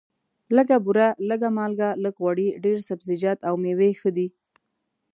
[0.55, 4.27] لږه بوره، لږه مالګه، لږ غوړي، ډېر سبزیجات او مېوې ښه دي.